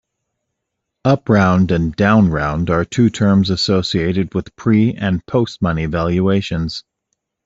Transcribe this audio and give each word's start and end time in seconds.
Upround 1.05 1.69
and 1.69 1.95
downround 1.95 2.71
are 2.71 2.83
two 2.83 3.11
terms 3.11 3.51
associated 3.51 4.33
with 4.33 4.55
pre- 4.55 4.95
and 4.95 5.23
post-money 5.27 5.85
valuations. 5.85 6.83